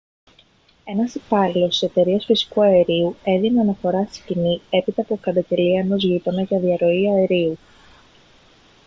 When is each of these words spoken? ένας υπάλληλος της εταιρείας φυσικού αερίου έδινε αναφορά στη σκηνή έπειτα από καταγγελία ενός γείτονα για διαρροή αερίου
ένας 0.83 1.15
υπάλληλος 1.15 1.69
της 1.69 1.81
εταιρείας 1.81 2.25
φυσικού 2.25 2.61
αερίου 2.61 3.15
έδινε 3.23 3.61
αναφορά 3.61 4.05
στη 4.05 4.15
σκηνή 4.15 4.61
έπειτα 4.69 5.01
από 5.01 5.17
καταγγελία 5.21 5.79
ενός 5.79 6.03
γείτονα 6.03 6.41
για 6.41 6.59
διαρροή 6.59 7.09
αερίου 7.11 7.57